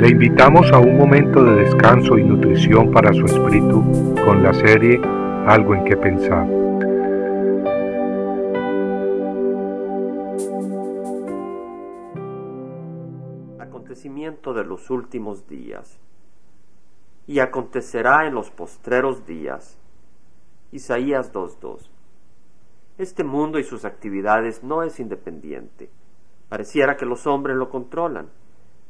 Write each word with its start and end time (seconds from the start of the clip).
Le 0.00 0.08
invitamos 0.08 0.72
a 0.72 0.78
un 0.78 0.96
momento 0.96 1.44
de 1.44 1.56
descanso 1.56 2.16
y 2.16 2.24
nutrición 2.24 2.90
para 2.90 3.12
su 3.12 3.26
espíritu 3.26 4.14
con 4.24 4.42
la 4.42 4.54
serie 4.54 4.98
Algo 5.46 5.74
en 5.74 5.84
que 5.84 5.94
pensar. 5.94 6.48
Acontecimiento 13.58 14.54
de 14.54 14.64
los 14.64 14.88
últimos 14.88 15.46
días. 15.46 16.00
Y 17.26 17.40
acontecerá 17.40 18.26
en 18.26 18.32
los 18.32 18.50
postreros 18.50 19.26
días. 19.26 19.78
Isaías 20.72 21.30
2.2. 21.30 21.90
Este 22.96 23.22
mundo 23.22 23.58
y 23.58 23.64
sus 23.64 23.84
actividades 23.84 24.64
no 24.64 24.82
es 24.82 24.98
independiente. 24.98 25.90
Pareciera 26.48 26.96
que 26.96 27.04
los 27.04 27.26
hombres 27.26 27.54
lo 27.58 27.68
controlan 27.68 28.28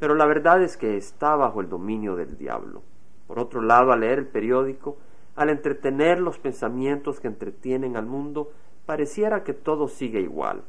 pero 0.00 0.14
la 0.14 0.26
verdad 0.26 0.62
es 0.62 0.78
que 0.78 0.96
está 0.96 1.36
bajo 1.36 1.60
el 1.60 1.68
dominio 1.68 2.16
del 2.16 2.38
diablo. 2.38 2.82
Por 3.28 3.38
otro 3.38 3.60
lado, 3.60 3.92
al 3.92 4.00
leer 4.00 4.18
el 4.18 4.26
periódico, 4.26 4.96
al 5.36 5.50
entretener 5.50 6.18
los 6.18 6.38
pensamientos 6.38 7.20
que 7.20 7.28
entretienen 7.28 7.96
al 7.96 8.06
mundo, 8.06 8.50
pareciera 8.86 9.44
que 9.44 9.52
todo 9.52 9.88
sigue 9.88 10.20
igual. 10.20 10.62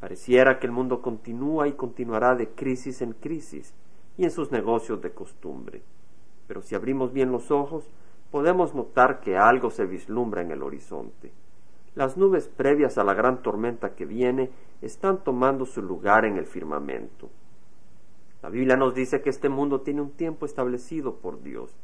Pareciera 0.00 0.58
que 0.58 0.66
el 0.66 0.72
mundo 0.72 1.02
continúa 1.02 1.68
y 1.68 1.72
continuará 1.74 2.34
de 2.34 2.48
crisis 2.48 3.02
en 3.02 3.12
crisis 3.12 3.74
y 4.16 4.24
en 4.24 4.30
sus 4.30 4.50
negocios 4.50 5.00
de 5.02 5.12
costumbre. 5.12 5.82
Pero 6.46 6.62
si 6.62 6.74
abrimos 6.74 7.12
bien 7.12 7.32
los 7.32 7.50
ojos, 7.50 7.90
podemos 8.30 8.74
notar 8.74 9.20
que 9.20 9.36
algo 9.36 9.70
se 9.70 9.84
vislumbra 9.84 10.40
en 10.40 10.50
el 10.50 10.62
horizonte. 10.62 11.32
Las 11.94 12.16
nubes 12.16 12.48
previas 12.48 12.96
a 12.96 13.04
la 13.04 13.14
gran 13.14 13.42
tormenta 13.42 13.94
que 13.94 14.06
viene 14.06 14.50
están 14.80 15.22
tomando 15.22 15.66
su 15.66 15.82
lugar 15.82 16.24
en 16.24 16.38
el 16.38 16.46
firmamento. 16.46 17.28
La 18.44 18.50
Biblia 18.50 18.76
nos 18.76 18.94
dice 18.94 19.22
que 19.22 19.30
este 19.30 19.48
mundo 19.48 19.80
tiene 19.80 20.02
un 20.02 20.10
tiempo 20.10 20.44
establecido 20.44 21.14
por 21.14 21.42
Dios. 21.42 21.74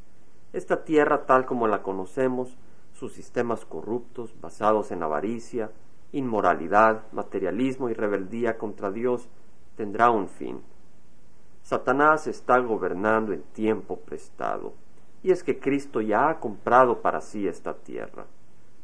Esta 0.52 0.84
tierra 0.84 1.24
tal 1.24 1.46
como 1.46 1.66
la 1.66 1.82
conocemos, 1.82 2.54
sus 2.92 3.14
sistemas 3.14 3.64
corruptos, 3.64 4.38
basados 4.42 4.90
en 4.90 5.02
avaricia, 5.02 5.70
inmoralidad, 6.12 7.04
materialismo 7.12 7.88
y 7.88 7.94
rebeldía 7.94 8.58
contra 8.58 8.90
Dios, 8.90 9.26
tendrá 9.74 10.10
un 10.10 10.28
fin. 10.28 10.60
Satanás 11.62 12.26
está 12.26 12.58
gobernando 12.58 13.32
en 13.32 13.42
tiempo 13.54 13.96
prestado, 13.96 14.74
y 15.22 15.30
es 15.30 15.42
que 15.42 15.58
Cristo 15.58 16.02
ya 16.02 16.28
ha 16.28 16.40
comprado 16.40 17.00
para 17.00 17.22
sí 17.22 17.48
esta 17.48 17.72
tierra. 17.72 18.26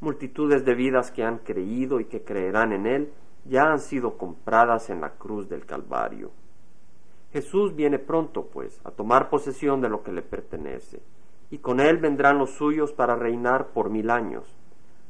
Multitudes 0.00 0.64
de 0.64 0.74
vidas 0.74 1.10
que 1.10 1.24
han 1.24 1.40
creído 1.40 2.00
y 2.00 2.06
que 2.06 2.24
creerán 2.24 2.72
en 2.72 2.86
Él 2.86 3.12
ya 3.44 3.64
han 3.64 3.80
sido 3.80 4.16
compradas 4.16 4.88
en 4.88 5.02
la 5.02 5.10
cruz 5.10 5.46
del 5.50 5.66
Calvario. 5.66 6.30
Jesús 7.36 7.76
viene 7.76 7.98
pronto, 7.98 8.46
pues, 8.46 8.80
a 8.82 8.92
tomar 8.92 9.28
posesión 9.28 9.82
de 9.82 9.90
lo 9.90 10.02
que 10.02 10.10
le 10.10 10.22
pertenece, 10.22 11.02
y 11.50 11.58
con 11.58 11.80
él 11.80 11.98
vendrán 11.98 12.38
los 12.38 12.52
suyos 12.52 12.94
para 12.94 13.14
reinar 13.14 13.74
por 13.74 13.90
mil 13.90 14.08
años, 14.08 14.56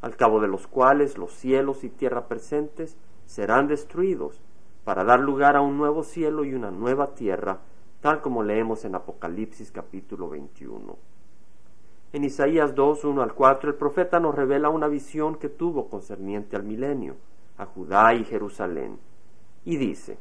al 0.01 0.17
cabo 0.17 0.41
de 0.41 0.49
los 0.49 0.67
cuales 0.67 1.19
los 1.19 1.31
cielos 1.31 1.85
y 1.85 1.89
tierra 1.89 2.27
presentes 2.27 2.97
serán 3.27 3.69
destruidos, 3.69 4.43
para 4.83 5.05
dar 5.05 5.21
lugar 5.21 5.55
a 5.55 5.61
un 5.61 5.79
nuevo 5.79 6.03
cielo 6.03 6.45
y 6.45 6.53
una 6.53 6.73
nueva 6.73 7.15
tierra, 7.15 7.61
tal 8.01 8.23
como 8.23 8.43
leemos 8.43 8.85
en 8.85 8.97
Apocalipsis 8.97 9.71
capítulo 9.71 10.29
21. 10.29 10.97
En 12.13 12.25
Isaías 12.25 12.75
2, 12.75 13.05
1 13.05 13.23
al 13.23 13.35
4, 13.35 13.71
el 13.71 13.77
profeta 13.77 14.19
nos 14.19 14.35
revela 14.35 14.69
una 14.69 14.89
visión 14.89 15.37
que 15.37 15.49
tuvo 15.49 15.89
concerniente 15.89 16.57
al 16.57 16.65
milenio, 16.65 17.15
a 17.57 17.67
Judá 17.67 18.15
y 18.15 18.25
Jerusalén, 18.25 18.99
y 19.65 19.77
dice, 19.77 20.19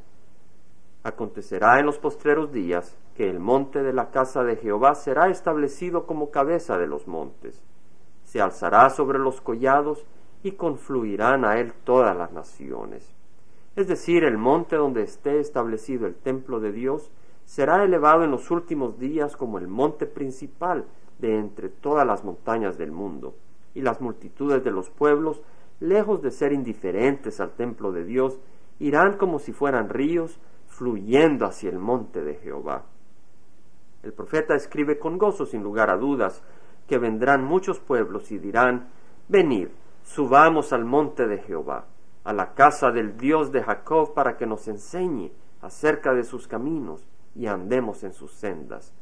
Acontecerá 1.05 1.79
en 1.79 1.85
los 1.85 1.99
postreros 1.99 2.51
días 2.51 2.97
que 3.13 3.29
el 3.29 3.39
monte 3.39 3.83
de 3.83 3.93
la 3.93 4.09
casa 4.09 4.43
de 4.43 4.55
Jehová 4.55 4.95
será 4.95 5.29
establecido 5.29 6.07
como 6.07 6.31
cabeza 6.31 6.79
de 6.79 6.87
los 6.87 7.07
montes. 7.07 7.63
Se 8.23 8.41
alzará 8.41 8.89
sobre 8.89 9.19
los 9.19 9.39
collados 9.39 10.03
y 10.41 10.53
confluirán 10.53 11.45
a 11.45 11.59
él 11.59 11.73
todas 11.83 12.17
las 12.17 12.31
naciones. 12.31 13.07
Es 13.75 13.87
decir, 13.87 14.23
el 14.23 14.39
monte 14.39 14.77
donde 14.77 15.03
esté 15.03 15.39
establecido 15.39 16.07
el 16.07 16.15
templo 16.15 16.59
de 16.59 16.71
Dios 16.71 17.11
será 17.43 17.83
elevado 17.83 18.23
en 18.23 18.31
los 18.31 18.49
últimos 18.49 18.97
días 18.97 19.37
como 19.37 19.59
el 19.59 19.67
monte 19.67 20.07
principal 20.07 20.85
de 21.19 21.37
entre 21.37 21.69
todas 21.69 22.07
las 22.07 22.23
montañas 22.23 22.79
del 22.79 22.91
mundo, 22.91 23.35
y 23.75 23.83
las 23.83 24.01
multitudes 24.01 24.63
de 24.63 24.71
los 24.71 24.89
pueblos, 24.89 25.43
lejos 25.79 26.23
de 26.23 26.31
ser 26.31 26.51
indiferentes 26.51 27.39
al 27.39 27.51
templo 27.51 27.91
de 27.91 28.05
Dios, 28.05 28.39
irán 28.79 29.17
como 29.17 29.37
si 29.37 29.51
fueran 29.51 29.89
ríos 29.89 30.39
fluyendo 30.77 31.45
hacia 31.45 31.69
el 31.69 31.79
monte 31.79 32.21
de 32.21 32.35
Jehová. 32.35 32.83
El 34.03 34.11
profeta 34.11 34.55
escribe 34.55 34.99
con 34.99 35.17
gozo, 35.17 35.45
sin 35.45 35.63
lugar 35.63 35.89
a 35.89 35.97
dudas, 35.97 36.43
que 36.87 36.97
vendrán 36.97 37.43
muchos 37.43 37.79
pueblos 37.79 38.31
y 38.31 38.37
dirán, 38.37 38.89
venid, 39.29 39.69
subamos 40.03 40.73
al 40.73 40.83
monte 40.83 41.27
de 41.27 41.39
Jehová, 41.39 41.85
a 42.25 42.33
la 42.33 42.53
casa 42.53 42.91
del 42.91 43.17
Dios 43.17 43.51
de 43.51 43.63
Jacob, 43.63 44.13
para 44.13 44.35
que 44.37 44.45
nos 44.45 44.67
enseñe 44.67 45.31
acerca 45.61 46.13
de 46.13 46.25
sus 46.25 46.47
caminos 46.47 47.07
y 47.33 47.47
andemos 47.47 48.03
en 48.03 48.13
sus 48.13 48.33
sendas, 48.33 48.93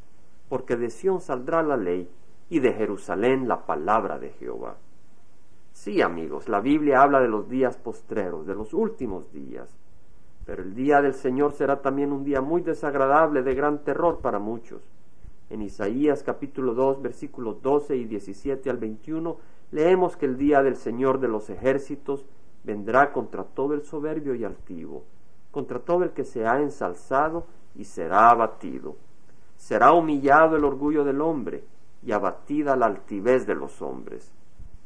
porque 0.49 0.77
de 0.77 0.91
Sión 0.91 1.21
saldrá 1.21 1.63
la 1.63 1.75
ley 1.75 2.09
y 2.49 2.59
de 2.59 2.71
Jerusalén 2.73 3.47
la 3.47 3.65
palabra 3.65 4.19
de 4.19 4.29
Jehová. 4.29 4.77
Sí, 5.71 6.03
amigos, 6.03 6.47
la 6.47 6.61
Biblia 6.61 7.01
habla 7.01 7.19
de 7.19 7.27
los 7.27 7.49
días 7.49 7.77
postreros, 7.77 8.45
de 8.45 8.53
los 8.53 8.73
últimos 8.75 9.33
días. 9.33 9.67
Pero 10.45 10.61
el 10.61 10.75
día 10.75 11.01
del 11.01 11.13
Señor 11.13 11.53
será 11.53 11.81
también 11.81 12.11
un 12.11 12.23
día 12.23 12.41
muy 12.41 12.61
desagradable, 12.61 13.43
de 13.43 13.55
gran 13.55 13.83
terror 13.83 14.19
para 14.19 14.39
muchos. 14.39 14.81
En 15.49 15.61
Isaías 15.61 16.23
capítulo 16.23 16.73
2, 16.73 17.01
versículos 17.01 17.61
12 17.61 17.95
y 17.95 18.05
17 18.05 18.69
al 18.69 18.77
21, 18.77 19.37
leemos 19.71 20.17
que 20.17 20.25
el 20.25 20.37
día 20.37 20.61
del 20.61 20.75
Señor 20.75 21.19
de 21.19 21.29
los 21.29 21.49
ejércitos 21.49 22.25
vendrá 22.63 23.13
contra 23.13 23.43
todo 23.43 23.73
el 23.73 23.83
soberbio 23.83 24.35
y 24.35 24.43
altivo, 24.43 25.03
contra 25.51 25.79
todo 25.79 26.03
el 26.03 26.11
que 26.11 26.25
se 26.25 26.45
ha 26.45 26.59
ensalzado 26.59 27.45
y 27.75 27.85
será 27.85 28.29
abatido. 28.29 28.97
Será 29.55 29.93
humillado 29.93 30.57
el 30.57 30.65
orgullo 30.65 31.05
del 31.05 31.21
hombre 31.21 31.63
y 32.01 32.11
abatida 32.11 32.75
la 32.75 32.87
altivez 32.87 33.47
de 33.47 33.55
los 33.55 33.81
hombres. 33.81 34.33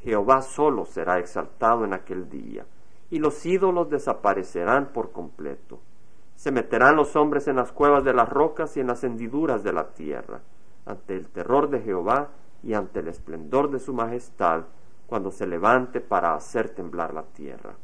Jehová 0.01 0.41
solo 0.43 0.85
será 0.85 1.17
exaltado 1.17 1.83
en 1.83 1.93
aquel 1.93 2.29
día 2.29 2.65
y 3.09 3.19
los 3.19 3.45
ídolos 3.45 3.89
desaparecerán 3.89 4.87
por 4.87 5.11
completo. 5.11 5.79
Se 6.35 6.51
meterán 6.51 6.95
los 6.95 7.15
hombres 7.15 7.47
en 7.47 7.55
las 7.55 7.71
cuevas 7.71 8.03
de 8.03 8.13
las 8.13 8.29
rocas 8.29 8.77
y 8.77 8.79
en 8.79 8.87
las 8.87 9.03
hendiduras 9.03 9.63
de 9.63 9.73
la 9.73 9.89
tierra, 9.93 10.41
ante 10.85 11.15
el 11.15 11.29
terror 11.29 11.69
de 11.69 11.81
Jehová 11.81 12.29
y 12.63 12.73
ante 12.73 12.99
el 12.99 13.07
esplendor 13.07 13.71
de 13.71 13.79
su 13.79 13.93
majestad, 13.93 14.65
cuando 15.07 15.31
se 15.31 15.47
levante 15.47 16.01
para 16.01 16.35
hacer 16.35 16.69
temblar 16.69 17.13
la 17.13 17.23
tierra. 17.23 17.75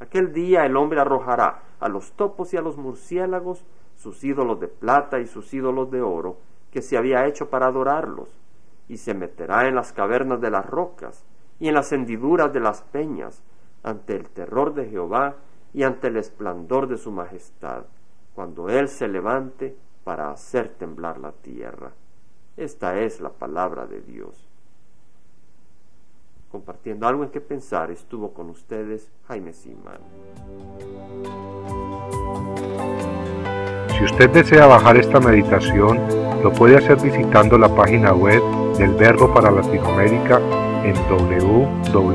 Aquel 0.00 0.32
día 0.32 0.64
el 0.64 0.76
hombre 0.76 1.00
arrojará 1.00 1.62
a 1.78 1.88
los 1.88 2.12
topos 2.12 2.52
y 2.52 2.56
a 2.56 2.62
los 2.62 2.76
murciélagos 2.76 3.64
sus 3.96 4.24
ídolos 4.24 4.58
de 4.60 4.68
plata 4.68 5.20
y 5.20 5.26
sus 5.26 5.52
ídolos 5.54 5.90
de 5.90 6.02
oro, 6.02 6.38
que 6.72 6.82
se 6.82 6.96
había 6.96 7.26
hecho 7.26 7.48
para 7.48 7.66
adorarlos, 7.66 8.28
y 8.88 8.96
se 8.96 9.14
meterá 9.14 9.68
en 9.68 9.76
las 9.76 9.92
cavernas 9.92 10.40
de 10.40 10.50
las 10.50 10.66
rocas 10.66 11.24
y 11.60 11.68
en 11.68 11.74
las 11.74 11.92
hendiduras 11.92 12.52
de 12.52 12.60
las 12.60 12.82
peñas, 12.82 13.42
ante 13.84 14.16
el 14.16 14.26
terror 14.28 14.74
de 14.74 14.86
Jehová 14.86 15.36
y 15.72 15.84
ante 15.84 16.08
el 16.08 16.16
esplendor 16.16 16.88
de 16.88 16.96
su 16.96 17.12
majestad, 17.12 17.84
cuando 18.34 18.68
Él 18.68 18.88
se 18.88 19.06
levante 19.06 19.76
para 20.02 20.30
hacer 20.30 20.70
temblar 20.70 21.18
la 21.18 21.30
tierra. 21.32 21.92
Esta 22.56 22.98
es 22.98 23.20
la 23.20 23.30
palabra 23.30 23.86
de 23.86 24.00
Dios. 24.00 24.48
Compartiendo 26.50 27.06
algo 27.06 27.24
en 27.24 27.30
que 27.30 27.40
pensar, 27.40 27.90
estuvo 27.90 28.32
con 28.32 28.48
ustedes 28.48 29.10
Jaime 29.28 29.52
Simán. 29.52 29.98
Si 33.98 34.04
usted 34.04 34.30
desea 34.30 34.66
bajar 34.66 34.96
esta 34.96 35.20
meditación, 35.20 36.00
lo 36.42 36.52
puede 36.52 36.76
hacer 36.76 36.96
visitando 37.00 37.58
la 37.58 37.74
página 37.74 38.12
web 38.12 38.40
del 38.78 38.94
Verbo 38.94 39.32
para 39.32 39.50
Latinoamérica 39.50 40.38
en 40.84 40.94
www 41.08 42.14